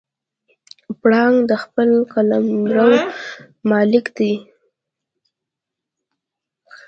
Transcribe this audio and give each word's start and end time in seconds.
پړانګ 1.01 1.37
د 1.49 1.51
خپل 1.63 1.89
قلمرو 2.13 2.91
مالک 3.69 4.05
دی. 4.17 4.33